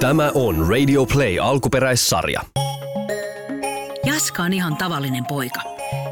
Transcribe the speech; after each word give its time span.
Tämä 0.00 0.30
on 0.34 0.68
Radio 0.68 1.06
Play 1.06 1.38
alkuperäissarja. 1.38 2.40
Jaska 4.04 4.42
on 4.42 4.52
ihan 4.52 4.76
tavallinen 4.76 5.26
poika. 5.26 5.60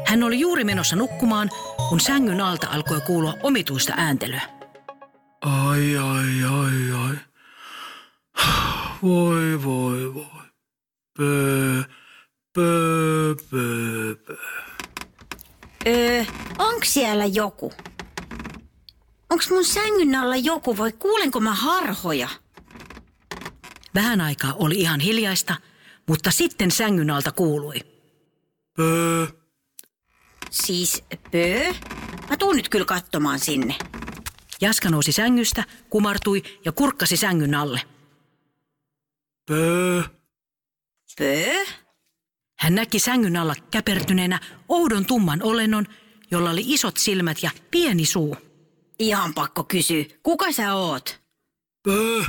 Hän 0.05 0.23
oli 0.23 0.39
juuri 0.39 0.63
menossa 0.63 0.95
nukkumaan, 0.95 1.49
kun 1.89 1.99
sängyn 1.99 2.41
alta 2.41 2.67
alkoi 2.67 3.01
kuulua 3.01 3.33
omituista 3.43 3.93
ääntelyä. 3.97 4.41
Ai, 5.41 5.97
ai, 5.97 6.25
ai, 6.59 7.01
ai. 7.05 7.15
Voi, 9.03 9.63
voi, 9.63 10.13
voi. 10.13 10.45
Pö, 11.17 11.83
pö, 12.53 13.35
pö, 13.49 14.15
pö. 14.27 14.35
Öö, 15.87 16.23
onks 16.59 16.93
siellä 16.93 17.25
joku? 17.25 17.73
Onks 19.29 19.49
mun 19.49 19.65
sängyn 19.65 20.15
alla 20.15 20.35
joku 20.35 20.77
vai 20.77 20.91
kuulenko 20.91 21.39
mä 21.39 21.53
harhoja? 21.53 22.29
Vähän 23.95 24.21
aikaa 24.21 24.53
oli 24.53 24.75
ihan 24.75 24.99
hiljaista, 24.99 25.55
mutta 26.07 26.31
sitten 26.31 26.71
sängyn 26.71 27.09
alta 27.09 27.31
kuului. 27.31 27.75
Pö, 28.77 29.27
Siis 30.51 31.03
pöö? 31.31 31.73
Mä 32.29 32.37
tuun 32.37 32.55
nyt 32.55 32.69
kyllä 32.69 32.85
katsomaan 32.85 33.39
sinne. 33.39 33.75
Jaska 34.61 34.89
nousi 34.89 35.11
sängystä, 35.11 35.63
kumartui 35.89 36.43
ja 36.65 36.71
kurkkasi 36.71 37.17
sängyn 37.17 37.55
alle. 37.55 37.81
pö. 39.45 40.03
Pöö? 41.17 41.65
Hän 42.59 42.75
näki 42.75 42.99
sängyn 42.99 43.37
alla 43.37 43.55
käpertyneenä 43.71 44.39
oudon 44.69 45.05
tumman 45.05 45.43
olennon, 45.43 45.85
jolla 46.31 46.49
oli 46.49 46.63
isot 46.65 46.97
silmät 46.97 47.43
ja 47.43 47.51
pieni 47.71 48.05
suu. 48.05 48.37
Ihan 48.99 49.33
pakko 49.33 49.63
kysyä, 49.63 50.05
kuka 50.23 50.51
sä 50.51 50.73
oot? 50.73 51.21
Pö. 51.83 52.25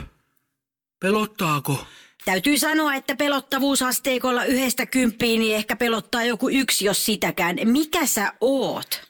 Pelottaako? 1.01 1.87
Täytyy 2.25 2.59
sanoa, 2.59 2.95
että 2.95 3.17
pelottavuusasteikolla 3.17 4.45
yhdestä 4.45 4.87
kymppiin 4.87 5.41
niin 5.41 5.57
ehkä 5.57 5.77
pelottaa 5.77 6.25
joku 6.25 6.49
yksi, 6.49 6.85
jos 6.85 7.05
sitäkään. 7.07 7.57
Mikä 7.65 8.07
sä 8.07 8.33
oot? 8.41 9.03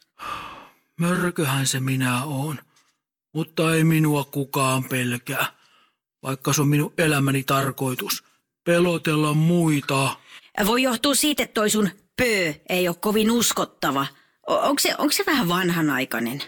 Mörköhän 1.01 1.67
se 1.67 1.81
minä 1.81 2.25
oon. 2.25 2.59
Mutta 3.34 3.75
ei 3.75 3.84
minua 3.84 4.25
kukaan 4.25 4.84
pelkää. 4.84 5.47
Vaikka 6.23 6.53
se 6.53 6.61
on 6.61 6.69
minun 6.69 6.93
elämäni 6.98 7.43
tarkoitus. 7.45 8.25
Pelotella 8.65 9.34
muita. 9.34 10.17
Voi 10.67 10.83
johtua 10.83 11.15
siitä, 11.15 11.43
että 11.43 11.55
toi 11.55 11.71
sun 11.71 11.91
pöö 12.17 12.53
ei 12.69 12.89
ole 12.89 12.97
kovin 13.00 13.31
uskottava. 13.31 14.06
O- 14.50 14.55
onko 14.55 14.78
se, 14.78 14.95
onko 14.98 15.12
se 15.12 15.27
vähän 15.27 15.48
vanhanaikainen? 15.48 16.43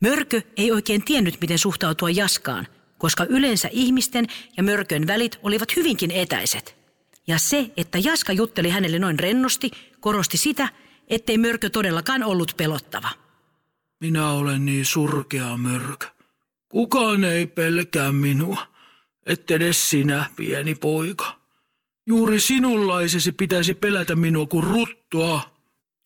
Mörkö 0.00 0.42
ei 0.56 0.72
oikein 0.72 1.04
tiennyt, 1.04 1.40
miten 1.40 1.58
suhtautua 1.58 2.10
Jaskaan, 2.10 2.66
koska 3.04 3.26
yleensä 3.28 3.68
ihmisten 3.72 4.26
ja 4.56 4.62
mörkön 4.62 5.06
välit 5.06 5.38
olivat 5.42 5.76
hyvinkin 5.76 6.10
etäiset. 6.10 6.76
Ja 7.26 7.38
se, 7.38 7.70
että 7.76 7.98
Jaska 7.98 8.32
jutteli 8.32 8.70
hänelle 8.70 8.98
noin 8.98 9.18
rennosti, 9.18 9.70
korosti 10.00 10.36
sitä, 10.36 10.68
ettei 11.08 11.38
mörkö 11.38 11.70
todellakaan 11.70 12.22
ollut 12.22 12.54
pelottava. 12.56 13.08
Minä 14.00 14.30
olen 14.30 14.64
niin 14.64 14.84
surkea 14.84 15.56
mörkö. 15.56 16.06
Kukaan 16.68 17.24
ei 17.24 17.46
pelkää 17.46 18.12
minua. 18.12 18.66
Et 19.26 19.50
edes 19.50 19.90
sinä, 19.90 20.26
pieni 20.36 20.74
poika. 20.74 21.40
Juuri 22.06 22.40
sinunlaisesi 22.40 23.32
pitäisi 23.32 23.74
pelätä 23.74 24.16
minua 24.16 24.46
kuin 24.46 24.64
ruttua. 24.64 25.40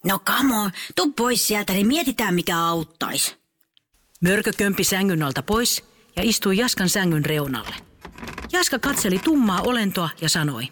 No 0.05 0.19
come 0.19 0.55
on, 0.55 0.71
tuu 0.97 1.13
pois 1.13 1.47
sieltä, 1.47 1.73
niin 1.73 1.87
mietitään 1.87 2.35
mikä 2.35 2.59
auttaisi. 2.59 3.37
Mörkö 4.21 4.53
kömpi 4.57 4.85
sängyn 4.85 5.23
alta 5.23 5.43
pois 5.43 5.85
ja 6.17 6.23
istui 6.23 6.57
Jaskan 6.57 6.89
sängyn 6.89 7.25
reunalle. 7.25 7.75
Jaska 8.53 8.79
katseli 8.79 9.19
tummaa 9.19 9.61
olentoa 9.61 10.09
ja 10.21 10.29
sanoi, 10.29 10.69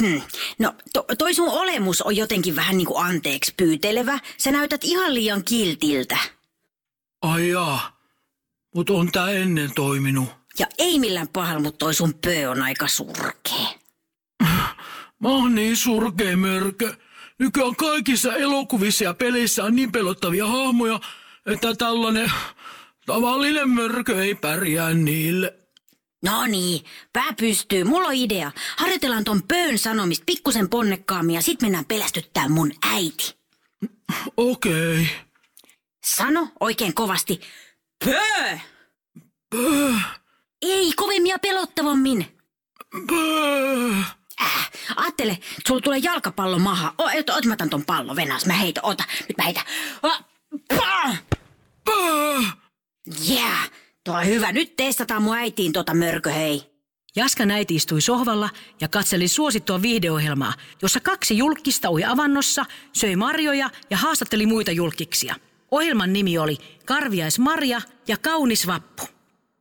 Hmm. 0.00 0.22
No, 0.58 0.74
to, 0.92 1.04
toi 1.18 1.34
sun 1.34 1.48
olemus 1.48 2.02
on 2.02 2.16
jotenkin 2.16 2.56
vähän 2.56 2.76
niin 2.78 2.86
kuin 2.86 3.04
anteeksi 3.06 3.54
pyytelevä. 3.56 4.18
Sä 4.38 4.50
näytät 4.50 4.84
ihan 4.84 5.14
liian 5.14 5.44
kiltiltä. 5.44 6.18
Ai 7.22 7.48
jaa, 7.48 8.00
mut 8.74 8.90
on 8.90 9.12
tää 9.12 9.30
ennen 9.30 9.74
toiminut. 9.74 10.28
Ja 10.58 10.66
ei 10.78 10.98
millään 10.98 11.28
pahalla, 11.28 11.60
mutta 11.60 11.78
toi 11.78 11.94
sun 11.94 12.14
pöö 12.14 12.50
on 12.50 12.62
aika 12.62 12.88
surkea. 12.88 13.68
Mä 15.22 15.28
oon 15.28 15.54
niin 15.54 15.76
surkea 15.76 16.36
mörkö. 16.36 16.94
Nykyään 17.38 17.76
kaikissa 17.76 18.34
elokuvissa 18.34 19.04
ja 19.04 19.14
peleissä 19.14 19.64
on 19.64 19.76
niin 19.76 19.92
pelottavia 19.92 20.46
hahmoja, 20.46 21.00
että 21.46 21.74
tällainen 21.74 22.32
tavallinen 23.08 23.70
mörkö 23.70 24.22
ei 24.22 24.34
pärjää 24.34 24.94
niille. 24.94 25.54
No 26.24 26.46
niin, 26.46 26.84
pää 27.12 27.32
pystyy. 27.40 27.84
Mulla 27.84 28.08
on 28.08 28.14
idea. 28.14 28.52
Harjoitellaan 28.76 29.24
ton 29.24 29.42
pöön 29.48 29.78
sanomista 29.78 30.22
pikkusen 30.26 30.68
ponnekkaammin 30.68 31.34
ja 31.34 31.42
sit 31.42 31.62
mennään 31.62 31.84
pelästyttää 31.84 32.48
mun 32.48 32.72
äiti. 32.92 33.36
Okei. 34.36 35.02
Okay. 35.02 35.06
Sano 36.06 36.48
oikein 36.60 36.94
kovasti. 36.94 37.40
Pöö! 38.04 38.58
Pö, 39.50 39.92
Ei 40.62 40.92
kovemmin 40.96 41.30
ja 41.30 41.38
pelottavammin. 41.38 42.26
pö. 43.06 43.94
Äh, 44.42 44.70
ajattele, 44.96 45.38
sulla 45.68 45.80
tulee 45.80 45.98
jalkapallo 45.98 46.58
maha. 46.58 46.94
O, 46.98 47.04
ota, 47.04 47.34
ota, 47.34 47.48
mä 47.48 47.54
otan 47.54 47.70
ton 47.70 47.84
pallon, 47.84 48.16
Venäs, 48.16 48.46
mä 48.46 48.52
heitän, 48.52 48.84
ota, 48.84 49.04
nyt 49.28 49.36
mä 49.36 49.44
heitän. 49.44 49.64
Ah, 50.02 50.24
pah! 50.68 51.22
Pö. 51.84 51.92
Yeah, 53.30 53.70
tuo 54.04 54.14
on 54.14 54.26
hyvä. 54.26 54.52
Nyt 54.52 54.76
testataan 54.76 55.22
mun 55.22 55.36
äitiin 55.36 55.72
tota 55.72 55.94
mörkö, 55.94 56.30
hei. 56.30 56.78
Jaskan 57.16 57.50
äiti 57.50 57.74
istui 57.74 58.00
sohvalla 58.00 58.50
ja 58.80 58.88
katseli 58.88 59.28
suosittua 59.28 59.82
viihdeohjelmaa, 59.82 60.52
jossa 60.82 61.00
kaksi 61.00 61.38
julkista 61.38 61.90
ui 61.90 62.04
avannossa, 62.04 62.64
söi 62.92 63.16
marjoja 63.16 63.70
ja 63.90 63.96
haastatteli 63.96 64.46
muita 64.46 64.70
julkiksia. 64.70 65.34
Ohjelman 65.70 66.12
nimi 66.12 66.38
oli 66.38 66.56
Karviais 66.84 67.38
Marja 67.38 67.80
ja 68.08 68.16
Kaunis 68.16 68.66
Vappu. 68.66 69.02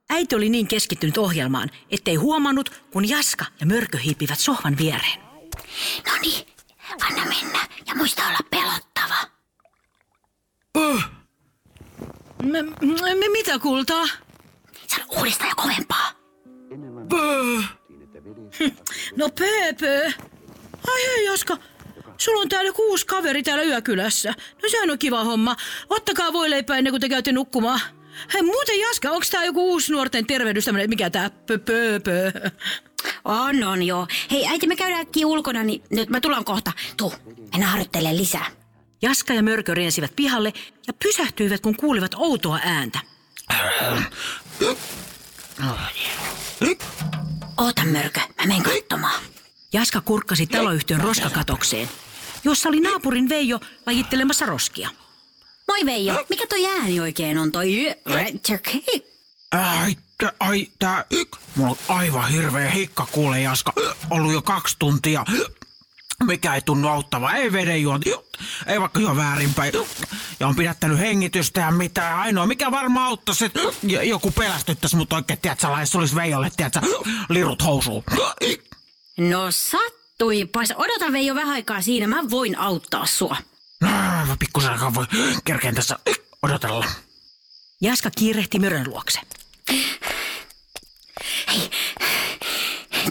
Äiti 0.09 0.35
oli 0.35 0.49
niin 0.49 0.67
keskittynyt 0.67 1.17
ohjelmaan, 1.17 1.69
ettei 1.91 2.15
huomannut, 2.15 2.69
kun 2.91 3.09
Jaska 3.09 3.45
ja 3.59 3.65
Mörkö 3.65 3.97
hiipivät 3.97 4.39
sohvan 4.39 4.77
viereen. 4.77 5.19
No 6.07 6.11
niin, 6.21 6.47
anna 7.01 7.25
mennä 7.25 7.67
ja 7.87 7.95
muista 7.95 8.27
olla 8.27 8.39
pelottava. 8.49 9.31
Pö. 10.73 11.16
M- 12.43 12.87
m- 12.87 13.31
mitä 13.31 13.59
kultaa? 13.59 14.05
Sano 14.87 15.03
uudestaan 15.17 15.49
ja 15.49 15.55
kovempaa. 15.55 16.11
Pö. 17.09 17.63
No 19.17 19.29
Pepe. 19.29 20.13
Ai 20.87 21.07
hei 21.07 21.25
Jaska, 21.25 21.57
sulla 22.17 22.41
on 22.41 22.49
täällä 22.49 22.71
kuusi 22.73 23.05
kaveri 23.05 23.43
täällä 23.43 23.63
yökylässä. 23.63 24.29
No 24.63 24.69
sehän 24.69 24.89
on 24.89 24.99
kiva 24.99 25.23
homma. 25.23 25.55
Ottakaa 25.89 26.33
voi 26.33 26.49
leipää 26.49 26.77
ennen 26.77 26.91
kuin 26.93 27.01
te 27.01 27.09
käytte 27.09 27.31
nukkumaan. 27.31 27.79
Hei 28.33 28.41
muuten 28.41 28.79
Jaska, 28.79 29.09
onko 29.11 29.25
tää 29.31 29.45
joku 29.45 29.69
uusi 29.71 29.91
nuorten 29.91 30.25
tervehdys 30.27 30.65
tämmönen, 30.65 30.89
mikä 30.89 31.09
tää 31.09 31.29
pöpöpö? 31.29 32.31
On, 33.25 33.63
on 33.63 33.83
joo. 33.83 34.07
Hei 34.31 34.47
äiti, 34.47 34.67
me 34.67 34.75
käydään 34.75 35.01
äkkiä 35.01 35.27
ulkona, 35.27 35.63
niin 35.63 35.83
nyt 35.89 36.09
mä 36.09 36.21
tulen 36.21 36.43
kohta. 36.45 36.71
Tuu, 36.97 37.13
mennään 37.51 37.71
harjoittelemaan 37.71 38.17
lisää. 38.17 38.45
Jaska 39.01 39.33
ja 39.33 39.43
Mörkö 39.43 39.73
riensivät 39.73 40.15
pihalle 40.15 40.53
ja 40.87 40.93
pysähtyivät, 40.93 41.61
kun 41.61 41.75
kuulivat 41.75 42.11
outoa 42.15 42.59
ääntä. 42.63 42.99
Oota 47.57 47.85
mörkö, 47.85 48.19
mä 48.19 48.45
menen 48.45 48.63
katsomaan. 48.63 49.21
Jaska 49.73 50.01
kurkkasi 50.01 50.47
taloyhtiön 50.47 51.01
roskakatokseen, 51.01 51.89
jossa 52.43 52.69
oli 52.69 52.79
naapurin 52.79 53.29
Veijo 53.29 53.59
lajittelemassa 53.85 54.45
roskia. 54.45 54.89
Moi 55.67 55.85
Veijo, 55.85 56.25
mikä 56.29 56.47
toi 56.47 56.65
ääni 56.65 56.99
oikein 56.99 57.37
on 57.37 57.51
toi? 57.51 57.95
Ai, 59.51 59.95
tä, 60.17 60.33
ai, 60.39 60.67
tää, 60.79 61.05
mulla 61.55 61.71
on 61.71 61.77
aivan 61.97 62.29
hirveä 62.29 62.69
hikka 62.69 63.07
kuule 63.11 63.41
Jaska, 63.41 63.73
ollut 64.09 64.33
jo 64.33 64.41
kaksi 64.41 64.75
tuntia. 64.79 65.25
Mikä 66.23 66.55
ei 66.55 66.61
tunnu 66.61 66.87
auttava, 66.87 67.33
ei 67.33 67.51
vedenjuonti, 67.51 68.13
ei 68.65 68.79
vaikka 68.79 68.99
jo 68.99 69.15
väärinpäin. 69.15 69.73
Ja 70.39 70.47
on 70.47 70.55
pidättänyt 70.55 70.99
hengitystä 70.99 71.61
ja 71.61 71.71
mitään. 71.71 72.19
Ainoa, 72.19 72.45
mikä 72.45 72.71
varmaan 72.71 73.05
auttaisi, 73.07 73.45
että 73.45 73.59
joku 74.03 74.31
pelästyttäisi 74.31 74.95
mut 74.95 75.13
oikein, 75.13 75.39
tiedätkö, 75.39 75.67
jos 75.79 75.95
olisi 75.95 76.15
Veijolle, 76.15 76.51
tiedätkö, 76.57 76.79
lirut 77.29 77.63
housuun. 77.63 78.03
No 79.17 79.51
sattuipas. 79.51 80.73
Odota 80.75 81.11
Veijo 81.11 81.35
vähän 81.35 81.53
aikaa 81.53 81.81
siinä, 81.81 82.07
mä 82.07 82.29
voin 82.29 82.59
auttaa 82.59 83.05
sua. 83.05 83.37
No, 83.81 83.89
mä 84.27 84.35
pikkusen 84.39 84.71
aikaa 84.71 84.93
voi 84.93 85.05
kerkeen 85.45 85.75
tässä 85.75 85.99
odotella. 86.43 86.85
Jaska 87.81 88.09
kiirehti 88.17 88.59
Mörön 88.59 88.89
luokse. 88.89 89.19
Hei, 91.51 91.69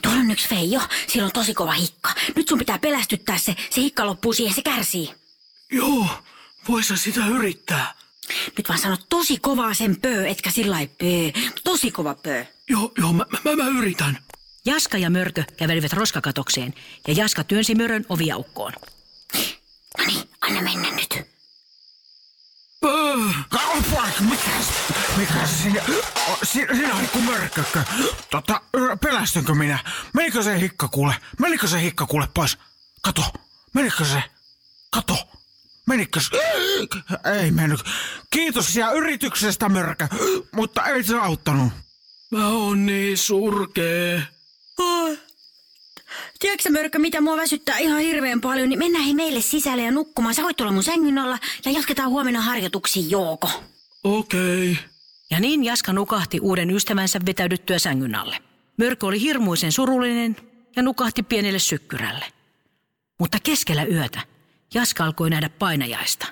tuolla 0.02 0.20
on 0.20 0.30
yksi 0.30 0.48
Veijo. 0.54 0.80
Sillä 1.06 1.24
on 1.26 1.32
tosi 1.32 1.54
kova 1.54 1.72
hikka. 1.72 2.10
Nyt 2.34 2.48
sun 2.48 2.58
pitää 2.58 2.78
pelästyttää 2.78 3.38
se. 3.38 3.56
Se 3.70 3.80
hikka 3.80 4.06
loppuu 4.06 4.32
siihen, 4.32 4.54
se 4.54 4.62
kärsii. 4.62 5.10
Joo, 5.72 6.06
voisa 6.68 6.96
sitä 6.96 7.26
yrittää. 7.26 7.94
Nyt 8.56 8.68
vaan 8.68 8.78
sano 8.78 8.96
tosi 9.08 9.38
kovaa 9.38 9.74
sen 9.74 10.00
pöö, 10.00 10.26
etkä 10.26 10.50
sillä 10.50 10.76
pöö. 10.98 11.42
Tosi 11.64 11.90
kova 11.90 12.14
pöö. 12.14 12.44
Joo, 12.68 12.92
joo, 12.98 13.12
mä, 13.12 13.26
mä, 13.44 13.56
mä 13.56 13.68
yritän. 13.78 14.18
Jaska 14.64 14.98
ja 14.98 15.10
Mörkö 15.10 15.44
kävelivät 15.56 15.92
roskakatokseen 15.92 16.74
ja 17.08 17.14
Jaska 17.14 17.44
työnsi 17.44 17.74
Mörön 17.74 18.04
oviaukkoon. 18.08 18.72
No 19.98 20.04
niin, 20.06 20.28
anna 20.40 20.62
mennä 20.62 20.90
nyt. 20.90 21.35
Mikä, 24.20 24.50
mikä 25.16 25.46
se 25.46 25.62
sinä, 25.62 25.82
sinä, 26.42 26.74
sinä 26.74 26.94
Hikku 26.94 27.20
mörkökkö? 27.20 27.82
Tota, 28.30 28.60
pelästynkö 29.00 29.54
minä? 29.54 29.78
Menikö 30.14 30.42
se 30.42 30.60
hikka 30.60 30.88
kuule? 30.88 31.14
Menikö 31.40 31.66
se 31.66 31.80
hikka 31.82 32.06
kuule 32.06 32.28
pois? 32.34 32.58
Kato, 33.02 33.22
menikö 33.74 34.04
se? 34.04 34.22
Kato, 34.90 35.28
menikö 35.86 36.20
se? 36.20 36.36
Ei 37.40 37.50
mennyt. 37.50 37.80
Kiitos 38.30 38.76
ja 38.76 38.90
yrityksestä 38.90 39.68
mörkö, 39.68 40.08
mutta 40.52 40.86
ei 40.86 41.02
se 41.02 41.18
auttanut. 41.18 41.72
Mä 42.30 42.48
oon 42.48 42.86
niin 42.86 43.18
surkee. 43.18 44.35
Tiedätkö 46.46 46.70
Mörkö, 46.70 46.98
mitä 46.98 47.20
mua 47.20 47.36
väsyttää 47.36 47.78
ihan 47.78 48.00
hirveän 48.00 48.40
paljon, 48.40 48.68
niin 48.68 48.78
mennään 48.78 49.04
hei 49.04 49.14
meille 49.14 49.40
sisälle 49.40 49.82
ja 49.82 49.90
nukkumaan. 49.90 50.34
Sä 50.34 50.42
voit 50.42 50.56
tulla 50.56 50.72
mun 50.72 50.82
sängyn 50.82 51.18
alla 51.18 51.38
ja 51.64 51.70
jatketaan 51.70 52.10
huomenna 52.10 52.40
harjoituksiin, 52.40 53.10
Jouko. 53.10 53.50
Okei. 54.04 54.72
Okay. 54.72 54.84
Ja 55.30 55.40
niin 55.40 55.64
Jaska 55.64 55.92
nukahti 55.92 56.40
uuden 56.40 56.70
ystävänsä 56.70 57.20
vetäydyttyä 57.26 57.78
sängyn 57.78 58.14
alle. 58.14 58.38
Mörkö 58.76 59.06
oli 59.06 59.20
hirmuisen 59.20 59.72
surullinen 59.72 60.36
ja 60.76 60.82
nukahti 60.82 61.22
pienelle 61.22 61.58
sykkyrälle. 61.58 62.24
Mutta 63.18 63.38
keskellä 63.42 63.84
yötä 63.84 64.20
Jaska 64.74 65.04
alkoi 65.04 65.30
nähdä 65.30 65.48
painajaista. 65.48 66.26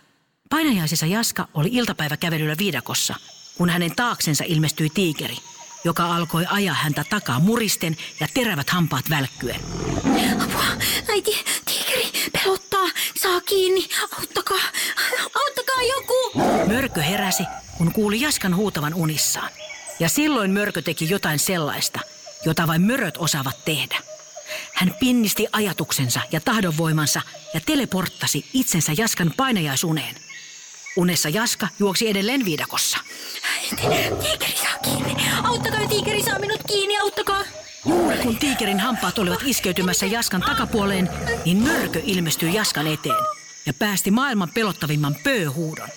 Painajaisessa 0.50 1.06
Jaska 1.06 1.48
oli 1.54 1.68
iltapäiväkävelyllä 1.72 2.54
viidakossa, 2.58 3.14
kun 3.58 3.70
hänen 3.70 3.96
taaksensa 3.96 4.44
ilmestyi 4.46 4.90
tiikeri, 4.94 5.36
joka 5.84 6.16
alkoi 6.16 6.46
ajaa 6.48 6.74
häntä 6.74 7.04
takaa 7.10 7.40
muristen 7.40 7.96
ja 8.20 8.28
terävät 8.34 8.70
hampaat 8.70 9.10
välkkyen. 9.10 9.60
Apua, 10.42 10.64
äiti, 11.08 11.44
tiikeri, 11.64 12.12
pelottaa, 12.32 12.88
saa 13.22 13.40
kiinni, 13.40 13.88
auttakaa, 14.18 14.62
auttakaa 15.34 15.82
joku. 15.96 16.40
Mörkö 16.66 17.02
heräsi, 17.02 17.42
kun 17.78 17.92
kuuli 17.92 18.20
Jaskan 18.20 18.56
huutavan 18.56 18.94
unissaan. 18.94 19.50
Ja 20.00 20.08
silloin 20.08 20.50
Mörkö 20.50 20.82
teki 20.82 21.10
jotain 21.10 21.38
sellaista, 21.38 22.00
jota 22.44 22.66
vain 22.66 22.82
möröt 22.82 23.16
osaavat 23.16 23.64
tehdä. 23.64 23.98
Hän 24.74 24.94
pinnisti 25.00 25.46
ajatuksensa 25.52 26.20
ja 26.32 26.40
tahdonvoimansa 26.40 27.22
ja 27.54 27.60
teleporttasi 27.60 28.44
itsensä 28.52 28.92
Jaskan 28.96 29.32
painajaisuneen. 29.36 30.14
Unessa 30.96 31.28
Jaska 31.28 31.68
juoksi 31.78 32.08
edelleen 32.08 32.44
viidakossa. 32.44 32.98
Tiikeri 34.22 34.56
saa 34.62 34.73
kiinni. 34.84 35.16
Auttakaa, 35.42 35.88
tiikeri 35.88 36.22
saa 36.22 36.38
minut 36.38 36.60
kiinni, 36.68 36.98
auttakaa. 36.98 37.42
Juuri 37.88 38.16
kun 38.18 38.36
tiikerin 38.36 38.80
hampaat 38.80 39.18
olivat 39.18 39.40
iskeytymässä 39.44 40.06
Jaskan 40.06 40.40
takapuoleen, 40.40 41.10
niin 41.44 41.56
mörkö 41.62 42.00
ilmestyi 42.04 42.54
Jaskan 42.54 42.86
eteen 42.86 43.24
ja 43.66 43.72
päästi 43.74 44.10
maailman 44.10 44.50
pelottavimman 44.54 45.16
pööhuudon. 45.24 45.88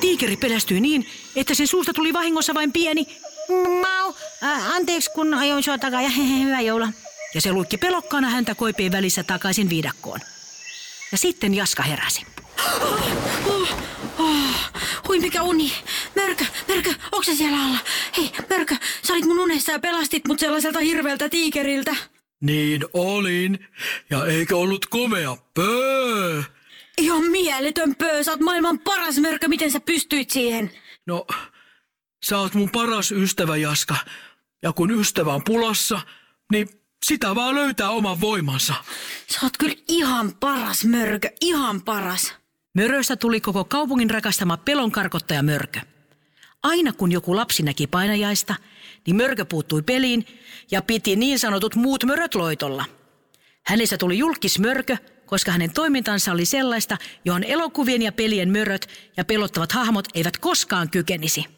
Tiikeri 0.00 0.36
pelästyi 0.36 0.80
niin, 0.80 1.06
että 1.36 1.54
sen 1.54 1.66
suusta 1.66 1.92
tuli 1.92 2.12
vahingossa 2.12 2.54
vain 2.54 2.72
pieni 2.72 3.06
Mau, 3.82 4.12
äh, 4.42 4.74
anteeksi 4.74 5.10
kun 5.10 5.34
ajoin 5.34 5.62
sua 5.62 5.78
takaa 5.78 6.02
ja 6.02 6.08
hyvää 6.44 6.60
joulua. 6.60 6.88
ja 7.34 7.40
se 7.40 7.52
luikki 7.52 7.76
pelokkaana 7.76 8.30
häntä 8.30 8.54
koipien 8.54 8.92
välissä 8.92 9.22
takaisin 9.22 9.70
viidakkoon. 9.70 10.20
Ja 11.12 11.18
sitten 11.18 11.54
Jaska 11.54 11.82
heräsi. 11.82 12.26
Oh, 13.46 13.68
oh, 14.18 14.54
hui 15.08 15.18
mikä 15.18 15.42
uni. 15.42 15.72
Mörkö, 16.14 16.44
Mörkö, 16.68 16.90
onko 17.12 17.22
se 17.22 17.34
siellä 17.34 17.64
alla? 17.64 17.78
Hei, 18.16 18.32
Mörkö, 18.50 18.76
sä 19.02 19.12
olit 19.12 19.24
mun 19.24 19.40
unessa 19.40 19.72
ja 19.72 19.78
pelastit 19.78 20.26
mut 20.28 20.38
sellaiselta 20.38 20.78
hirveältä 20.80 21.28
tiikeriltä. 21.28 21.96
Niin 22.40 22.84
olin. 22.92 23.68
Ja 24.10 24.26
eikö 24.26 24.56
ollut 24.56 24.86
komea? 24.86 25.36
Pöö. 25.54 26.42
Ihan 26.98 27.24
mieletön 27.24 27.94
pöö, 27.96 28.22
sä 28.22 28.30
oot 28.30 28.40
maailman 28.40 28.78
paras 28.78 29.18
Mörkö, 29.18 29.48
miten 29.48 29.70
sä 29.70 29.80
pystyit 29.80 30.30
siihen? 30.30 30.70
No, 31.06 31.26
sä 32.24 32.38
oot 32.38 32.54
mun 32.54 32.70
paras 32.70 33.12
ystävä, 33.12 33.56
Jaska. 33.56 33.96
Ja 34.62 34.72
kun 34.72 34.90
ystävä 34.90 35.34
on 35.34 35.44
pulassa, 35.44 36.00
niin 36.52 36.68
sitä 37.04 37.34
vaan 37.34 37.54
löytää 37.54 37.90
oman 37.90 38.20
voimansa. 38.20 38.74
Sä 39.28 39.38
oot 39.42 39.56
kyllä 39.56 39.76
ihan 39.88 40.34
paras 40.40 40.84
Mörkö, 40.84 41.30
ihan 41.40 41.82
paras. 41.82 42.34
Möröstä 42.76 43.16
tuli 43.16 43.40
koko 43.40 43.64
kaupungin 43.64 44.10
rakastama 44.10 44.56
pelonkarkottaja 44.56 45.42
Mörkö. 45.42 45.80
Aina 46.62 46.92
kun 46.92 47.12
joku 47.12 47.36
lapsi 47.36 47.62
näki 47.62 47.86
painajaista, 47.86 48.54
niin 49.06 49.16
Mörkö 49.16 49.44
puuttui 49.44 49.82
peliin 49.82 50.26
ja 50.70 50.82
piti 50.82 51.16
niin 51.16 51.38
sanotut 51.38 51.74
muut 51.74 52.04
möröt 52.04 52.34
loitolla. 52.34 52.84
Hänestä 53.66 53.98
tuli 53.98 54.18
julkis 54.18 54.58
Mörkö, 54.58 54.96
koska 55.26 55.52
hänen 55.52 55.72
toimintansa 55.72 56.32
oli 56.32 56.44
sellaista, 56.44 56.96
johon 57.24 57.44
elokuvien 57.44 58.02
ja 58.02 58.12
pelien 58.12 58.52
möröt 58.52 58.88
ja 59.16 59.24
pelottavat 59.24 59.72
hahmot 59.72 60.08
eivät 60.14 60.38
koskaan 60.38 60.90
kykenisi. 60.90 61.55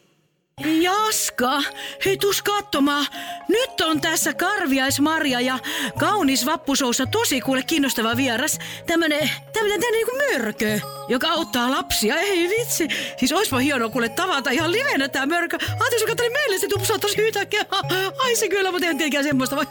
Jaska, 0.65 1.61
hei 2.05 2.17
tus 2.17 2.41
katsomaan. 2.41 3.05
Nyt 3.47 3.81
on 3.81 4.01
tässä 4.01 4.33
karviaismarja 4.33 5.41
ja 5.41 5.59
kaunis 5.99 6.45
vappusoussa 6.45 7.05
tosi 7.05 7.41
kuule 7.41 7.63
kiinnostava 7.63 8.17
vieras. 8.17 8.59
Tämmönen, 8.85 9.29
tämmönen 9.53 9.81
tänne 9.81 9.97
niinku 9.97 10.11
mörkö, 10.31 10.79
joka 11.07 11.29
auttaa 11.29 11.71
lapsia. 11.71 12.15
Ei 12.15 12.49
vitsi. 12.49 12.87
Siis 13.17 13.31
oispa 13.31 13.57
hienoa 13.57 13.89
kuule 13.89 14.09
tavata 14.09 14.49
ihan 14.49 14.71
livenä 14.71 15.09
tää 15.09 15.25
mörkö. 15.25 15.57
Ajattelin, 15.61 16.07
kun 16.07 16.17
tuli 16.17 16.29
meille 16.29 16.57
se 16.57 16.67
tupsaa 16.67 16.99
tosi 16.99 17.21
yhtäkkiä. 17.21 17.65
Ai 18.23 18.35
se 18.35 18.49
kyllä, 18.49 18.71
mutta 18.71 18.87
en 18.87 18.97
tietenkään 18.97 19.23
semmoista. 19.23 19.55
Vai 19.55 19.65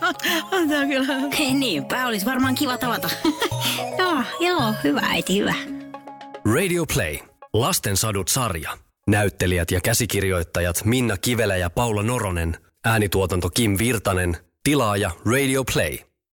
antaa 0.53 0.87
kyllä. 0.87 1.29
Hei, 1.39 1.55
niinpä, 1.55 2.07
olisi 2.07 2.27
varmaan 2.27 2.55
kiva 2.55 2.79
tavata. 2.79 3.11
joo, 3.99 4.23
joo, 4.41 4.75
hyvä 4.85 5.01
äiti, 5.05 5.39
hyvä. 5.39 5.55
Radio 6.55 6.85
Play. 6.95 7.19
Lasten 7.53 7.97
sadut 7.97 8.29
sarja. 8.29 8.88
Näyttelijät 9.09 9.71
ja 9.71 9.81
käsikirjoittajat 9.81 10.85
Minna 10.85 11.17
Kivelä 11.17 11.57
ja 11.57 11.71
Paula 11.71 12.03
Noronen. 12.03 12.57
Äänituotanto 12.85 13.51
Kim 13.51 13.79
Virtanen. 13.79 14.37
Tilaaja 14.65 15.11
Radio 15.33 15.65
Play. 15.73 16.08